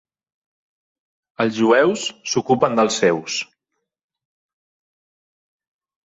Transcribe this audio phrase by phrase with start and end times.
[1.43, 3.35] Els jueus s'ocupen dels seus.